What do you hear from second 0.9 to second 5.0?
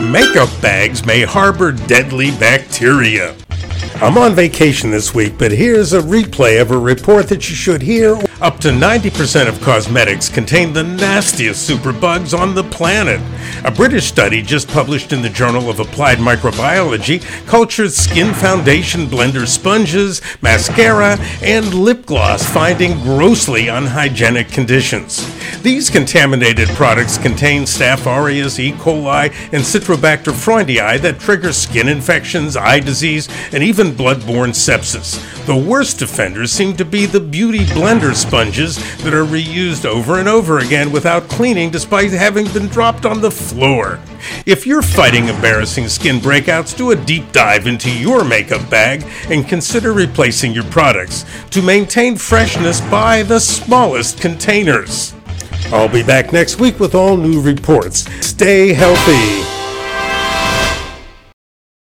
may harbor deadly bacteria. I'm on vacation